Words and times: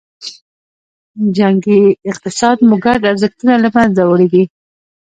جنګي 1.37 1.81
اقتصاد 2.11 2.57
مو 2.67 2.75
ګډ 2.85 3.01
ارزښتونه 3.11 3.53
له 3.63 3.69
منځه 3.75 4.01
وړي 4.05 4.27
دي. 4.33 4.43